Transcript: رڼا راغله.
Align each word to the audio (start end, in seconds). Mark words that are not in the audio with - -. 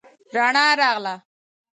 رڼا 0.35 0.65
راغله. 0.79 1.15